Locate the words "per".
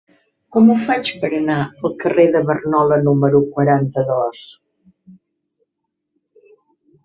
1.25-1.29